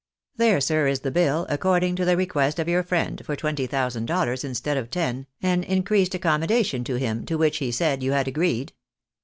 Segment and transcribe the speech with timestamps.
[0.37, 4.07] "There, sir, is the bill, according to the request of your friend, for twenty thousand
[4.07, 8.11] dollars instead of ten, an increased accom modation to him, to which, he said, you
[8.13, 8.73] had agreed."